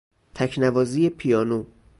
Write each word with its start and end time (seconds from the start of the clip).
تکنوازی 0.35 1.09
پیانو 1.09 1.65